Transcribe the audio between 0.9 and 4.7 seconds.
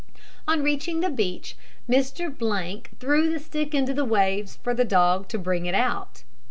the beach, Mr threw the stick into the waves